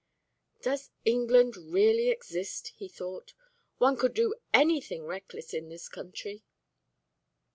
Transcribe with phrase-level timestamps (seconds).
[0.63, 3.35] "Does England really exist?" he thought.
[3.77, 6.43] "One could do anything reckless in this country."